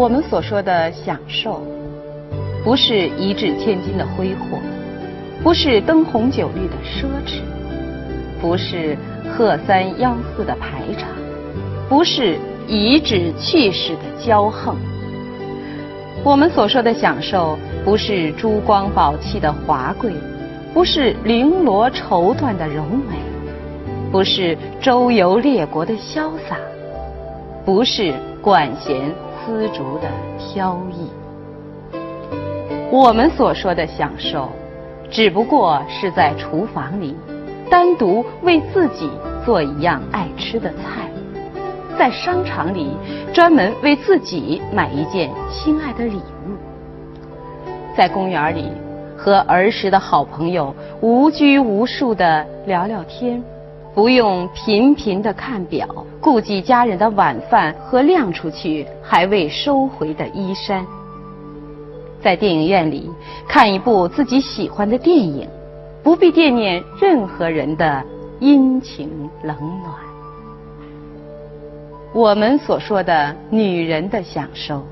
[0.00, 1.60] 我们所说的享受，
[2.64, 4.58] 不是一掷千金的挥霍，
[5.42, 7.42] 不是灯红酒绿的奢侈，
[8.40, 8.96] 不是
[9.28, 11.10] 鹤三幺四的排场，
[11.86, 14.74] 不是颐指气使的骄横。
[16.24, 20.14] 我们所说的享受，不是珠光宝气的华贵，
[20.72, 23.18] 不是绫罗绸缎的柔美，
[24.10, 26.56] 不是周游列国的潇洒，
[27.66, 28.98] 不是管弦
[29.44, 31.08] 丝竹的飘逸。
[32.90, 34.48] 我们所说的享受，
[35.10, 37.16] 只不过是在厨房里
[37.70, 39.10] 单独为自己
[39.44, 41.08] 做一样爱吃的菜。
[41.98, 42.96] 在商场里
[43.32, 46.56] 专门为自己买一件心爱的礼物，
[47.96, 48.72] 在公园里
[49.16, 53.42] 和儿时的好朋友无拘无束的聊聊天，
[53.94, 55.86] 不用频频的看表，
[56.20, 60.86] 顾及家人的晚饭和晾出去还未收回的衣衫。
[62.22, 63.10] 在电影院里
[63.48, 65.48] 看一部自己喜欢的电影，
[66.02, 68.04] 不必惦念任何人的
[68.38, 69.10] 阴晴
[69.42, 69.94] 冷暖。
[72.12, 74.84] 我们所说的女人的享受，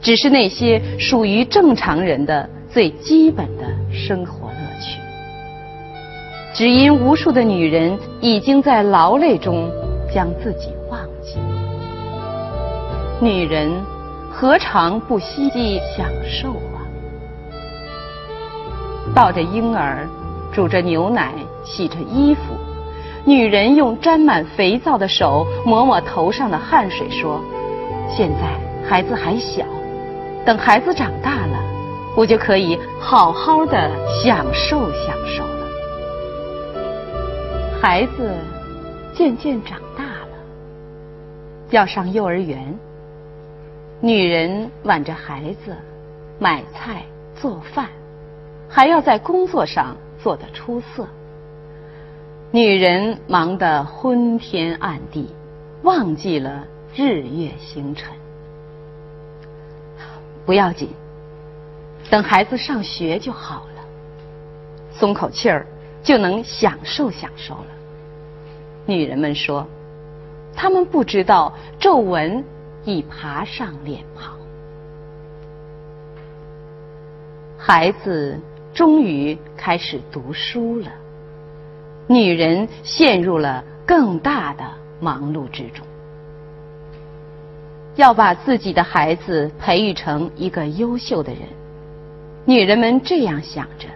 [0.00, 4.43] 只是那些属于正常人的最基本的生活。
[6.54, 9.68] 只因无数的女人已经在劳累中
[10.14, 11.40] 将自己忘记。
[13.20, 13.68] 女人
[14.30, 16.86] 何尝不希冀享受啊？
[19.12, 20.08] 抱着婴儿，
[20.52, 22.54] 煮着牛奶，洗着衣服。
[23.24, 27.40] 女人用沾满肥皂的手抹抹头上的汗水，说
[28.08, 28.56] ：“现在
[28.88, 29.64] 孩子还小，
[30.46, 31.58] 等孩子长大了，
[32.16, 33.90] 我就可以好好的
[34.22, 35.42] 享受享受。”
[37.86, 38.34] 孩子
[39.12, 40.28] 渐渐长大了，
[41.68, 42.74] 要上幼儿园。
[44.00, 45.76] 女人挽着孩子，
[46.38, 47.02] 买菜
[47.34, 47.90] 做饭，
[48.70, 51.06] 还要在工作上做得出色。
[52.50, 55.28] 女人忙得昏天暗地，
[55.82, 58.10] 忘记了日月星辰。
[60.46, 60.88] 不要紧，
[62.08, 63.84] 等孩子上学就好了，
[64.90, 65.66] 松口气儿
[66.02, 67.66] 就能享受享受了。
[68.86, 69.66] 女人们说，
[70.54, 72.44] 她们不知道皱纹
[72.84, 74.36] 已爬上脸庞。
[77.58, 78.38] 孩子
[78.74, 80.92] 终于开始读书了。
[82.06, 84.64] 女人陷入了更大的
[85.00, 85.86] 忙碌之中，
[87.96, 91.42] 要把自己的孩子培育成一个优秀的人。
[92.44, 93.88] 女人们这样想着，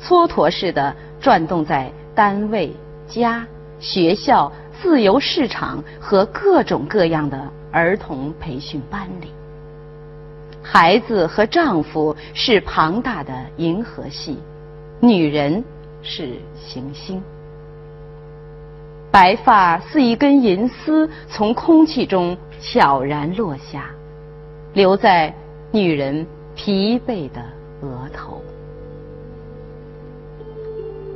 [0.00, 2.72] 蹉跎似的转动在单位、
[3.08, 3.44] 家、
[3.82, 4.50] 学校、
[4.80, 7.38] 自由市场和各种各样的
[7.70, 9.30] 儿童培训班里。
[10.62, 14.38] 孩子和丈夫是庞大的银河系，
[14.98, 15.62] 女人。
[16.04, 17.22] 是行星，
[19.12, 23.84] 白发似一根银丝从空气中悄然落下，
[24.72, 25.32] 留在
[25.70, 26.26] 女人
[26.56, 27.40] 疲惫的
[27.82, 28.41] 额头。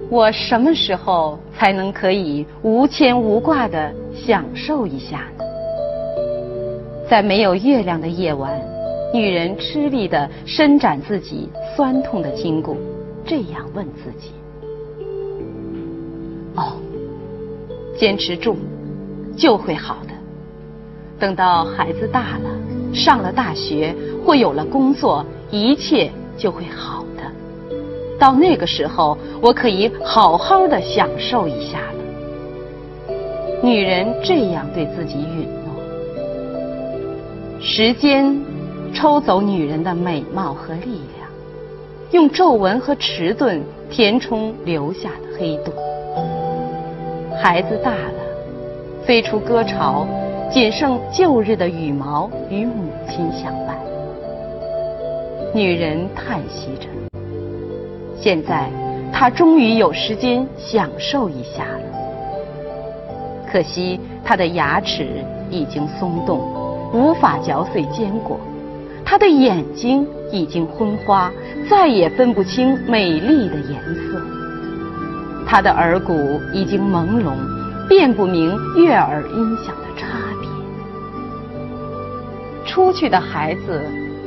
[0.09, 5.44] 我什么时候才能可以无牵无挂的享受一下呢？
[7.09, 8.61] 在没有月亮的夜晚，
[9.12, 12.77] 女人吃力的伸展自己酸痛的筋骨，
[13.25, 14.31] 这样问自己。
[16.55, 16.75] 哦，
[17.99, 18.56] 坚持住，
[19.37, 20.15] 就会好的。
[21.19, 23.94] 等到孩子大了，上了大学
[24.25, 26.96] 或有了工作，一切就会好。
[28.19, 33.15] 到那个时候，我可以好好的享受一下了。
[33.62, 35.75] 女人这样对自己允诺。
[37.60, 38.38] 时间
[38.94, 41.28] 抽走女人的美貌和力量，
[42.12, 45.75] 用皱纹和迟钝填充留下的黑洞。
[47.38, 48.21] 孩子大了，
[49.05, 50.06] 飞出歌巢，
[50.50, 53.79] 仅剩旧日的羽毛与母亲相伴。
[55.52, 56.87] 女人叹息着，
[58.26, 58.69] 现在
[59.12, 61.82] 他终于有时间享受一下了。
[63.49, 66.40] 可惜他的牙齿已经松动，
[66.93, 68.37] 无法嚼碎坚果；
[69.05, 71.31] 他的眼睛已经昏花，
[71.70, 74.20] 再也分不清美丽的颜色。
[75.46, 76.12] 他的耳骨
[76.52, 77.32] 已经朦胧，
[77.88, 80.08] 辨不明悦耳音响的差
[80.40, 80.49] 别。
[82.64, 83.81] 出去的孩子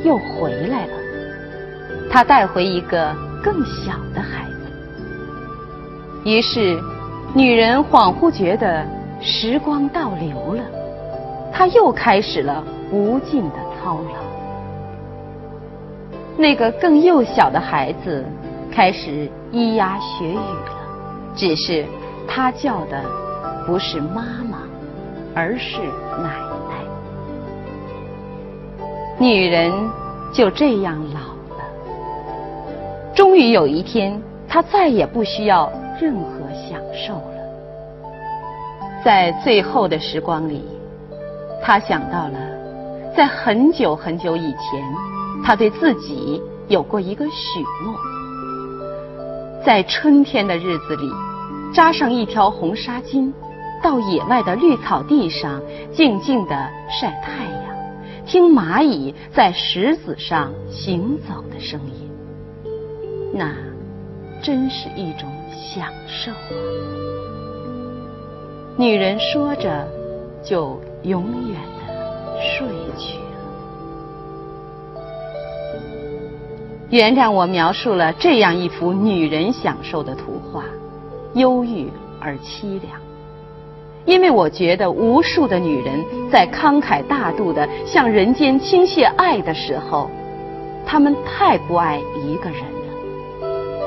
[0.06, 0.94] 又回来了，
[2.10, 3.14] 他带回一个
[3.44, 4.56] 更小的孩子。
[6.26, 6.82] 于是，
[7.34, 8.86] 女人恍惚觉得
[9.22, 10.64] 时光倒流了，
[11.54, 14.20] 她又开始了无尽的操劳。
[16.38, 18.26] 那个更幼小的孩子
[18.72, 20.72] 开始咿呀学语了，
[21.36, 21.86] 只是
[22.28, 23.04] 他叫的
[23.66, 24.60] 不是妈妈，
[25.36, 25.82] 而是
[26.22, 26.40] 奶
[26.70, 26.86] 奶。
[29.18, 29.74] 女人
[30.32, 31.20] 就这样老，
[33.20, 34.18] 终于有一天，
[34.48, 35.70] 他再也不需要
[36.00, 37.36] 任何享受了。
[39.04, 40.64] 在最后的时光里，
[41.62, 42.40] 他想到了，
[43.14, 44.82] 在很久很久以前。
[45.44, 47.94] 他对自己有过一个许诺，
[49.66, 51.12] 在春天的日子里，
[51.74, 53.34] 扎上一条红纱巾，
[53.84, 55.62] 到野外的绿草地上
[55.92, 56.56] 静静地
[56.90, 57.76] 晒太阳，
[58.26, 62.09] 听蚂蚁在石子上行走的声音，
[63.34, 63.54] 那
[64.42, 66.38] 真是一种享受啊！
[68.78, 69.88] 女人说着，
[70.44, 71.94] 就永远的
[72.42, 72.68] 睡
[72.98, 73.18] 去。
[76.90, 80.64] 原谅我描述了这样一幅女人享受的图画，
[81.36, 83.00] 忧郁而凄凉。
[84.06, 90.10] 因为我觉得无数的女人在慷慨大度的向人间倾泻爱的时候，
[90.84, 92.64] 她们太不爱一个人，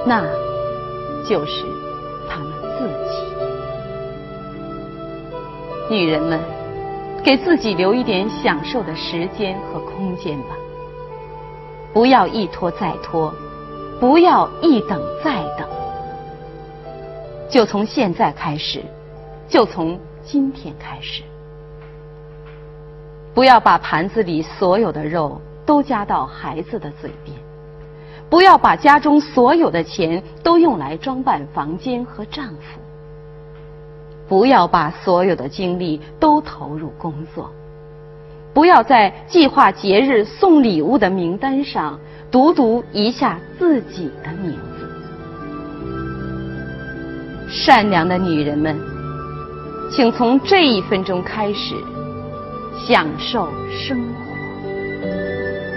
[0.07, 0.23] 那
[1.25, 1.65] 就是
[2.29, 3.23] 他们自己。
[5.91, 6.41] 女人们，
[7.23, 10.57] 给自己留一点享受的时间和空间吧。
[11.93, 13.33] 不要一拖再拖，
[14.01, 15.69] 不要一等再等，
[17.51, 18.83] 就从现在开始，
[19.47, 21.23] 就从今天开始，
[23.35, 27.37] 不要把盘子里所有的肉都夹到孩子的嘴边，
[28.33, 32.81] 不要把家中所有的钱都用来装扮房间和丈夫，
[34.27, 37.53] 不要把所有的精力都投入工作。
[38.55, 42.01] 不要在计划节日送礼物的名单上
[42.31, 44.89] 读读一下自己的名字。
[47.51, 48.81] 善良的女人们，
[49.91, 51.75] 请从这一分钟开始
[52.89, 54.32] 享受生活。